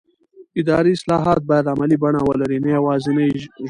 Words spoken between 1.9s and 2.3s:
بڼه